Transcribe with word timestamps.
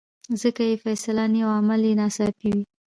ځکه 0.41 0.61
یې 0.69 0.75
فیصله 0.83 1.21
آني 1.27 1.39
او 1.45 1.51
عمل 1.59 1.81
یې 1.87 1.93
ناڅاپي 1.99 2.47
وي. 2.55 2.63